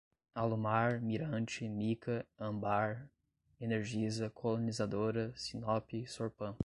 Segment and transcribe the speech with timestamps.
[0.35, 3.07] Alumar, Mirante, Mika, Âmbar,
[3.61, 6.55] Energisa, Colonizadora, Sinnop, Sorpan